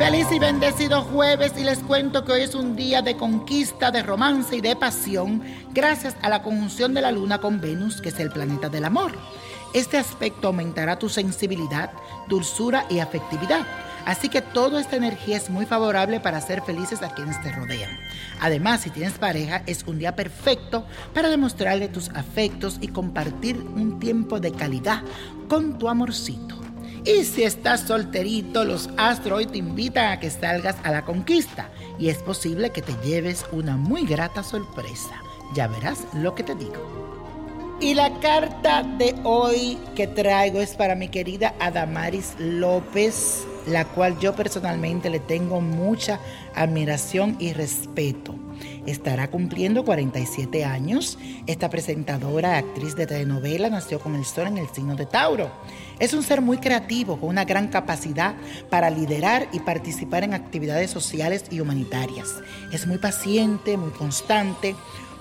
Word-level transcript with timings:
Feliz 0.00 0.32
y 0.32 0.38
bendecido 0.38 1.02
jueves 1.02 1.52
y 1.58 1.62
les 1.62 1.80
cuento 1.80 2.24
que 2.24 2.32
hoy 2.32 2.40
es 2.40 2.54
un 2.54 2.74
día 2.74 3.02
de 3.02 3.18
conquista, 3.18 3.90
de 3.90 4.02
romance 4.02 4.56
y 4.56 4.62
de 4.62 4.74
pasión 4.74 5.42
gracias 5.74 6.16
a 6.22 6.30
la 6.30 6.42
conjunción 6.42 6.94
de 6.94 7.02
la 7.02 7.12
luna 7.12 7.36
con 7.36 7.60
Venus, 7.60 8.00
que 8.00 8.08
es 8.08 8.18
el 8.18 8.30
planeta 8.30 8.70
del 8.70 8.86
amor. 8.86 9.12
Este 9.74 9.98
aspecto 9.98 10.46
aumentará 10.46 10.98
tu 10.98 11.10
sensibilidad, 11.10 11.92
dulzura 12.30 12.86
y 12.88 13.00
afectividad. 13.00 13.66
Así 14.06 14.30
que 14.30 14.40
toda 14.40 14.80
esta 14.80 14.96
energía 14.96 15.36
es 15.36 15.50
muy 15.50 15.66
favorable 15.66 16.18
para 16.18 16.38
hacer 16.38 16.62
felices 16.62 17.02
a 17.02 17.12
quienes 17.12 17.38
te 17.42 17.52
rodean. 17.52 17.90
Además, 18.40 18.80
si 18.80 18.88
tienes 18.88 19.18
pareja, 19.18 19.62
es 19.66 19.82
un 19.82 19.98
día 19.98 20.16
perfecto 20.16 20.86
para 21.12 21.28
demostrarle 21.28 21.88
tus 21.88 22.08
afectos 22.08 22.78
y 22.80 22.88
compartir 22.88 23.58
un 23.58 24.00
tiempo 24.00 24.40
de 24.40 24.52
calidad 24.52 25.02
con 25.46 25.78
tu 25.78 25.90
amorcito. 25.90 26.59
Y 27.04 27.24
si 27.24 27.44
estás 27.44 27.80
solterito, 27.82 28.64
los 28.64 28.90
astros 28.96 29.38
hoy 29.38 29.46
te 29.46 29.58
invitan 29.58 30.12
a 30.12 30.20
que 30.20 30.30
salgas 30.30 30.76
a 30.82 30.90
la 30.90 31.04
conquista 31.04 31.70
y 31.98 32.08
es 32.08 32.18
posible 32.18 32.70
que 32.70 32.82
te 32.82 32.94
lleves 33.04 33.44
una 33.52 33.76
muy 33.76 34.04
grata 34.04 34.42
sorpresa. 34.42 35.22
Ya 35.54 35.66
verás 35.66 36.06
lo 36.14 36.34
que 36.34 36.42
te 36.42 36.54
digo. 36.54 37.00
Y 37.80 37.94
la 37.94 38.12
carta 38.20 38.82
de 38.82 39.14
hoy 39.24 39.78
que 39.96 40.06
traigo 40.06 40.60
es 40.60 40.74
para 40.74 40.94
mi 40.94 41.08
querida 41.08 41.54
Adamaris 41.60 42.34
López, 42.38 43.46
la 43.66 43.84
cual 43.84 44.18
yo 44.18 44.34
personalmente 44.34 45.10
le 45.10 45.20
tengo 45.20 45.60
mucha 45.60 46.20
admiración 46.54 47.36
y 47.38 47.52
respeto. 47.52 48.34
Estará 48.86 49.30
cumpliendo 49.30 49.84
47 49.84 50.64
años. 50.64 51.18
Esta 51.46 51.70
presentadora, 51.70 52.58
actriz 52.58 52.96
de 52.96 53.06
telenovela, 53.06 53.70
nació 53.70 54.00
con 54.00 54.14
el 54.14 54.24
sol 54.24 54.48
en 54.48 54.58
el 54.58 54.68
signo 54.68 54.96
de 54.96 55.06
Tauro. 55.06 55.50
Es 55.98 56.12
un 56.14 56.22
ser 56.22 56.40
muy 56.40 56.58
creativo, 56.58 57.18
con 57.18 57.28
una 57.28 57.44
gran 57.44 57.68
capacidad 57.68 58.34
para 58.68 58.90
liderar 58.90 59.48
y 59.52 59.60
participar 59.60 60.24
en 60.24 60.34
actividades 60.34 60.90
sociales 60.90 61.44
y 61.50 61.60
humanitarias. 61.60 62.36
Es 62.72 62.86
muy 62.86 62.98
paciente, 62.98 63.76
muy 63.76 63.90
constante 63.90 64.74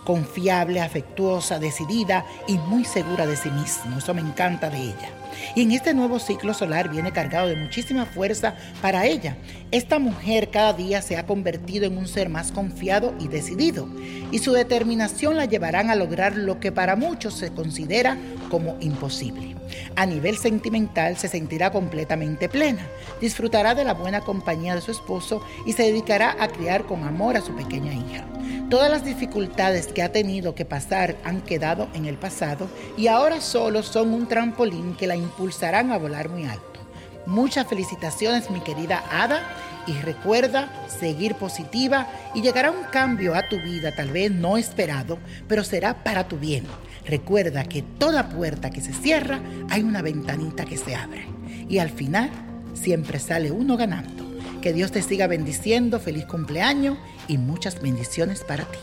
confiable, 0.03 0.81
afectuosa, 0.81 1.59
decidida 1.59 2.25
y 2.47 2.58
muy 2.58 2.86
segura 2.86 3.25
de 3.25 3.36
sí 3.36 3.50
misma. 3.50 3.97
Eso 3.97 4.14
me 4.14 4.22
encanta 4.22 4.69
de 4.69 4.81
ella. 4.81 5.09
Y 5.55 5.61
en 5.61 5.72
este 5.72 5.94
nuevo 5.94 6.19
ciclo 6.19 6.53
solar 6.53 6.89
viene 6.89 7.11
cargado 7.11 7.47
de 7.47 7.55
muchísima 7.55 8.05
fuerza 8.05 8.55
para 8.81 9.05
ella. 9.05 9.38
Esta 9.72 10.00
mujer 10.00 10.50
cada 10.50 10.73
día 10.73 11.02
se 11.02 11.17
ha 11.17 11.25
convertido 11.25 11.86
en 11.86 11.97
un 11.97 12.08
ser 12.08 12.30
más 12.30 12.52
confiado 12.52 13.14
y 13.20 13.27
decidido, 13.27 13.88
y 14.31 14.39
su 14.39 14.52
determinación 14.52 15.38
la 15.38 15.45
llevarán 15.45 15.89
a 15.89 15.95
lograr 15.95 16.36
lo 16.36 16.59
que 16.59 16.72
para 16.72 16.95
muchos 16.95 17.36
se 17.36 17.52
considera 17.52 18.17
como 18.50 18.77
imposible. 18.80 19.55
A 19.95 20.05
nivel 20.05 20.38
sentimental 20.38 21.17
se 21.17 21.27
sentirá 21.27 21.72
completamente 21.72 22.50
plena, 22.50 22.88
disfrutará 23.22 23.75
de 23.75 23.83
la 23.83 23.94
buena 23.94 24.22
compañía 24.22 24.75
de 24.75 24.81
su 24.81 24.92
esposo 24.92 25.42
y 25.66 25.73
se 25.73 25.83
dedicará 25.83 26.36
a 26.39 26.47
criar 26.47 26.86
con 26.86 27.03
amor 27.03 27.38
a 27.38 27.42
su 27.42 27.55
pequeña 27.55 27.94
hija. 27.94 28.25
Todas 28.69 28.91
las 28.91 29.03
dificultades 29.03 29.87
que 29.87 30.03
ha 30.03 30.11
tenido 30.11 30.53
que 30.53 30.63
pasar 30.63 31.15
han 31.23 31.41
quedado 31.41 31.87
en 31.95 32.05
el 32.05 32.17
pasado 32.17 32.69
y 32.97 33.07
ahora 33.07 33.41
solo 33.41 33.81
son 33.81 34.13
un 34.13 34.27
trampolín 34.27 34.95
que 34.95 35.07
la 35.07 35.15
impulsarán 35.15 35.91
a 35.91 35.97
volar 35.97 36.29
muy 36.29 36.43
alto. 36.43 36.79
Muchas 37.25 37.65
felicitaciones 37.65 38.51
mi 38.51 38.59
querida 38.59 39.03
Ada 39.09 39.41
y 39.87 39.93
recuerda 39.93 40.71
seguir 40.87 41.33
positiva 41.33 42.07
y 42.35 42.43
llegará 42.43 42.69
un 42.69 42.83
cambio 42.91 43.33
a 43.33 43.49
tu 43.49 43.57
vida 43.57 43.95
tal 43.95 44.11
vez 44.11 44.31
no 44.31 44.55
esperado, 44.55 45.17
pero 45.47 45.63
será 45.63 46.03
para 46.03 46.27
tu 46.27 46.37
bien. 46.37 46.65
Recuerda 47.07 47.63
que 47.63 47.81
toda 47.81 48.29
puerta 48.29 48.69
que 48.69 48.81
se 48.81 48.93
cierra 48.93 49.39
hay 49.71 49.81
una 49.81 50.03
ventanita 50.03 50.65
que 50.65 50.77
se 50.77 50.95
abre 50.95 51.25
y 51.67 51.79
al 51.79 51.89
final 51.89 52.29
siempre 52.75 53.17
sale 53.17 53.49
uno 53.49 53.77
ganando. 53.77 54.28
Que 54.61 54.73
Dios 54.73 54.92
te 54.92 55.02
siga 55.02 55.27
bendiciendo, 55.27 55.99
feliz 55.99 56.25
cumpleaños 56.25 56.97
y 57.27 57.37
muchas 57.37 57.81
bendiciones 57.81 58.43
para 58.43 58.65
ti. 58.65 58.77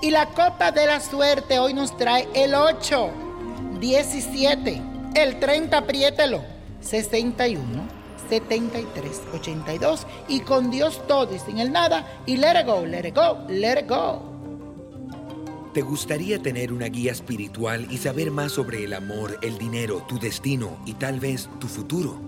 Y 0.00 0.10
la 0.10 0.26
copa 0.26 0.70
de 0.70 0.86
la 0.86 1.00
suerte 1.00 1.58
hoy 1.58 1.74
nos 1.74 1.96
trae 1.96 2.28
el 2.34 2.54
8, 2.54 3.10
17, 3.80 4.82
el 5.14 5.40
30, 5.40 5.76
apriételo, 5.76 6.44
61, 6.80 7.66
73, 8.28 9.22
82 9.34 10.06
y 10.28 10.40
con 10.40 10.70
Dios 10.70 11.06
todo 11.06 11.34
y 11.34 11.38
sin 11.38 11.58
el 11.58 11.72
nada 11.72 12.06
y 12.26 12.36
let 12.36 12.60
it 12.60 12.66
go, 12.66 12.86
let 12.86 13.08
it 13.08 13.14
go, 13.14 13.44
let 13.48 13.80
it 13.80 13.88
go. 13.88 14.22
¿Te 15.74 15.82
gustaría 15.82 16.40
tener 16.40 16.72
una 16.72 16.86
guía 16.86 17.12
espiritual 17.12 17.86
y 17.90 17.98
saber 17.98 18.30
más 18.30 18.52
sobre 18.52 18.84
el 18.84 18.94
amor, 18.94 19.38
el 19.42 19.58
dinero, 19.58 20.04
tu 20.08 20.18
destino 20.18 20.78
y 20.86 20.94
tal 20.94 21.20
vez 21.20 21.48
tu 21.60 21.68
futuro? 21.68 22.27